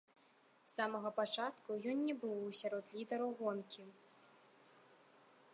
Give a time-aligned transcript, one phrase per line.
[0.61, 3.89] З самага пачатку ён не быў сярод лідараў гонкі.